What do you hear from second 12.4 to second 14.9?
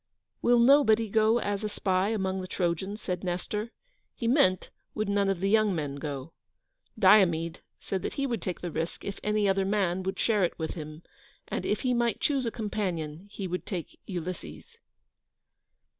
a companion, he would take Ulysses.